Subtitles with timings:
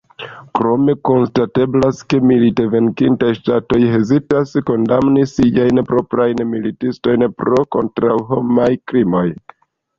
[0.59, 9.27] Krome konstateblas, ke milite venkintaj ŝtatoj hezitas kondamni siajn proprajn militistojn pro kontraŭhomaj krimoj.